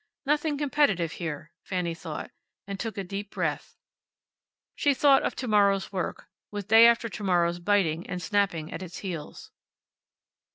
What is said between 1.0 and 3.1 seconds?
here, Fanny thought, and took a